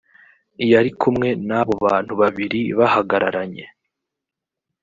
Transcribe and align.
yari 0.71 0.89
kumwe 1.01 1.29
n’abo 1.47 1.73
bantu 1.85 2.13
babiri 2.21 2.61
bahagararanye 2.77 3.65